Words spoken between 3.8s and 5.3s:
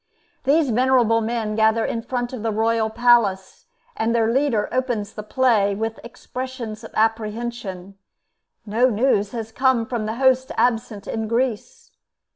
and their leader opens the